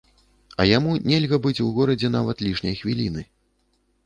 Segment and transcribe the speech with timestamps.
[0.61, 3.27] А яму нельга быць у горадзе нават лішняй хвіліны.